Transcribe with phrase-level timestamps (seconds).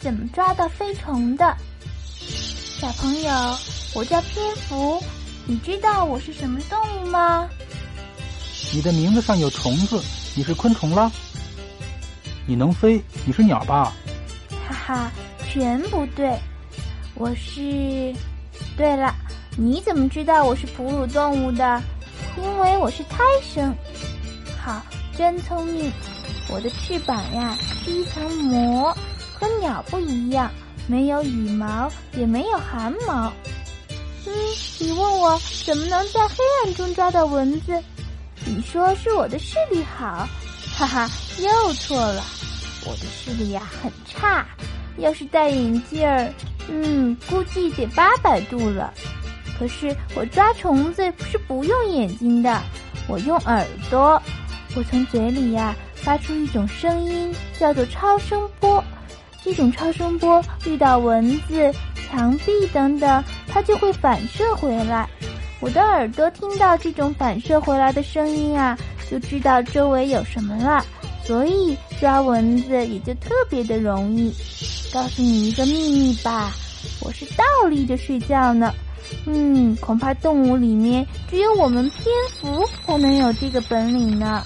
[0.00, 1.56] 怎么抓到飞虫的。
[2.16, 3.30] 小朋友，
[3.94, 5.02] 我叫蝙蝠，
[5.46, 7.48] 你知道我是什么动物吗？
[8.72, 10.00] 你的名字上有虫子，
[10.34, 11.10] 你是昆虫啦。
[12.46, 13.92] 你能飞，你是鸟吧？
[14.66, 15.12] 哈哈，
[15.50, 16.38] 全不对，
[17.14, 18.14] 我是。
[18.76, 19.14] 对了，
[19.56, 21.82] 你怎么知道我是哺乳动物的？
[22.36, 23.74] 因为我是胎生。
[24.62, 24.80] 好，
[25.16, 25.90] 真聪明。
[26.50, 28.96] 我的翅膀呀是一层膜，
[29.38, 30.50] 和鸟不一样，
[30.86, 33.32] 没有羽毛，也没有汗毛。
[34.26, 34.32] 嗯，
[34.80, 37.82] 你问我怎么能在黑暗中抓到蚊子？
[38.44, 40.28] 你说是我的视力好？
[40.76, 42.22] 哈哈，又错了。
[42.86, 44.46] 我的视力呀很差，
[44.98, 46.32] 要是戴眼镜儿，
[46.68, 48.92] 嗯，估计得八百度了。
[49.58, 52.60] 可是我抓虫子是不用眼睛的，
[53.08, 54.20] 我用耳朵。
[54.76, 58.82] 我从嘴里呀发出一种声音，叫做超声波。
[59.48, 61.72] 这种超声波遇到蚊子、
[62.06, 65.08] 墙壁等等，它就会反射回来。
[65.58, 68.78] 我的耳朵听到这种反射回来的声音啊，
[69.10, 70.84] 就知道周围有什么了，
[71.24, 74.30] 所以抓蚊子也就特别的容易。
[74.92, 76.52] 告诉你一个秘密吧，
[77.00, 78.70] 我是倒立着睡觉呢。
[79.24, 82.04] 嗯，恐怕动物里面只有我们蝙
[82.38, 84.44] 蝠才能有这个本领呢。